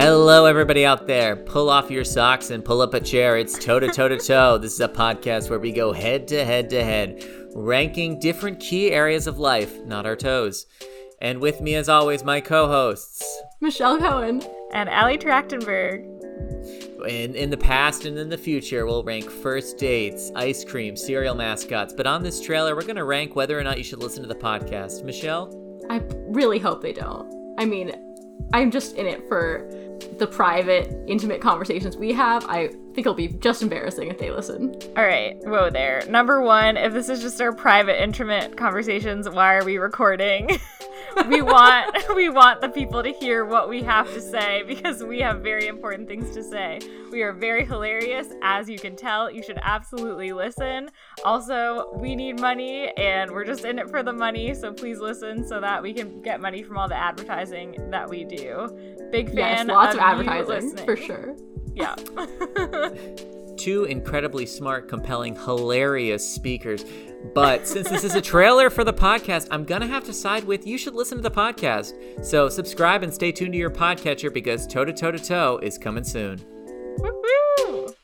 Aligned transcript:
everybody 0.00 0.86
out 0.86 1.06
there, 1.06 1.36
pull 1.36 1.68
off 1.68 1.90
your 1.90 2.04
socks 2.04 2.50
and 2.50 2.64
pull 2.64 2.80
up 2.80 2.94
a 2.94 3.00
chair. 3.00 3.36
It's 3.36 3.58
toe 3.58 3.78
to 3.78 3.88
toe 3.88 4.08
to 4.08 4.18
toe. 4.26 4.56
This 4.56 4.72
is 4.72 4.80
a 4.80 4.88
podcast 4.88 5.50
where 5.50 5.58
we 5.58 5.72
go 5.72 5.92
head 5.92 6.26
to 6.28 6.44
head 6.44 6.70
to 6.70 6.82
head, 6.82 7.24
ranking 7.54 8.18
different 8.18 8.60
key 8.60 8.92
areas 8.92 9.26
of 9.26 9.38
life, 9.38 9.84
not 9.84 10.06
our 10.06 10.16
toes. 10.16 10.66
And 11.20 11.40
with 11.40 11.60
me, 11.60 11.74
as 11.74 11.88
always, 11.88 12.24
my 12.24 12.40
co 12.40 12.66
hosts. 12.66 13.22
Michelle 13.60 13.98
Cohen. 13.98 14.42
And 14.72 14.88
Allie 14.88 15.18
Trachtenberg. 15.18 16.06
In, 17.08 17.34
in 17.34 17.50
the 17.50 17.56
past 17.56 18.04
and 18.04 18.18
in 18.18 18.28
the 18.28 18.38
future, 18.38 18.86
we'll 18.86 19.04
rank 19.04 19.30
first 19.30 19.78
dates, 19.78 20.30
ice 20.34 20.64
cream, 20.64 20.96
cereal 20.96 21.34
mascots. 21.34 21.92
But 21.92 22.06
on 22.06 22.22
this 22.22 22.40
trailer, 22.40 22.74
we're 22.74 22.82
going 22.82 22.96
to 22.96 23.04
rank 23.04 23.36
whether 23.36 23.58
or 23.58 23.62
not 23.62 23.78
you 23.78 23.84
should 23.84 24.02
listen 24.02 24.22
to 24.22 24.28
the 24.28 24.34
podcast. 24.34 25.04
Michelle? 25.04 25.54
I 25.90 26.00
really 26.28 26.58
hope 26.58 26.82
they 26.82 26.92
don't. 26.92 27.54
I 27.58 27.66
mean, 27.66 27.92
I'm 28.52 28.70
just 28.70 28.96
in 28.96 29.06
it 29.06 29.26
for 29.28 29.68
the 30.18 30.26
private, 30.26 30.94
intimate 31.06 31.40
conversations 31.40 31.96
we 31.96 32.12
have. 32.12 32.44
I 32.46 32.68
think 32.68 32.98
it'll 32.98 33.14
be 33.14 33.28
just 33.28 33.62
embarrassing 33.62 34.08
if 34.08 34.18
they 34.18 34.30
listen. 34.30 34.74
All 34.96 35.04
right, 35.04 35.36
whoa 35.44 35.70
there. 35.70 36.04
Number 36.08 36.40
one, 36.42 36.76
if 36.76 36.92
this 36.92 37.08
is 37.08 37.20
just 37.20 37.40
our 37.40 37.52
private, 37.52 38.02
intimate 38.02 38.56
conversations, 38.56 39.28
why 39.28 39.54
are 39.54 39.64
we 39.64 39.78
recording? 39.78 40.58
we 41.28 41.42
want 41.42 41.96
we 42.14 42.28
want 42.28 42.60
the 42.60 42.68
people 42.68 43.02
to 43.02 43.12
hear 43.12 43.44
what 43.44 43.68
we 43.68 43.82
have 43.82 44.12
to 44.14 44.20
say 44.20 44.62
because 44.66 45.02
we 45.02 45.20
have 45.20 45.40
very 45.40 45.66
important 45.66 46.08
things 46.08 46.30
to 46.34 46.42
say. 46.42 46.80
We 47.10 47.22
are 47.22 47.32
very 47.32 47.64
hilarious, 47.64 48.28
as 48.42 48.68
you 48.68 48.78
can 48.78 48.96
tell. 48.96 49.30
You 49.30 49.42
should 49.42 49.58
absolutely 49.62 50.32
listen. 50.32 50.90
Also, 51.24 51.90
we 51.94 52.14
need 52.14 52.40
money 52.40 52.92
and 52.96 53.30
we're 53.30 53.44
just 53.44 53.64
in 53.64 53.78
it 53.78 53.90
for 53.90 54.02
the 54.02 54.12
money, 54.12 54.54
so 54.54 54.72
please 54.72 55.00
listen 55.00 55.46
so 55.46 55.60
that 55.60 55.82
we 55.82 55.92
can 55.92 56.22
get 56.22 56.40
money 56.40 56.62
from 56.62 56.78
all 56.78 56.88
the 56.88 56.96
advertising 56.96 57.90
that 57.90 58.08
we 58.08 58.24
do. 58.24 58.68
Big 59.10 59.28
fan 59.28 59.36
yes, 59.36 59.66
lots 59.66 59.94
of, 59.94 60.00
of 60.00 60.26
advertising 60.26 60.76
for 60.84 60.96
sure. 60.96 61.36
Yeah. 61.74 61.96
Two 63.60 63.84
incredibly 63.84 64.46
smart, 64.46 64.88
compelling, 64.88 65.36
hilarious 65.36 66.28
speakers 66.34 66.84
but 67.34 67.68
since 67.68 67.88
this 67.88 68.02
is 68.02 68.14
a 68.14 68.20
trailer 68.20 68.70
for 68.70 68.82
the 68.82 68.92
podcast, 68.92 69.48
I'm 69.50 69.64
going 69.64 69.82
to 69.82 69.86
have 69.86 70.04
to 70.04 70.12
side 70.12 70.44
with 70.44 70.66
you 70.66 70.78
should 70.78 70.94
listen 70.94 71.18
to 71.18 71.22
the 71.22 71.30
podcast. 71.30 72.24
So 72.24 72.48
subscribe 72.48 73.02
and 73.02 73.12
stay 73.12 73.30
tuned 73.30 73.52
to 73.52 73.58
your 73.58 73.70
podcatcher 73.70 74.32
because 74.32 74.66
Toe 74.66 74.84
to 74.84 74.92
Toe 74.92 75.12
to 75.12 75.18
Toe 75.18 75.60
is 75.62 75.78
coming 75.78 76.04
soon. 76.04 76.40
Woo-hoo! 76.98 77.94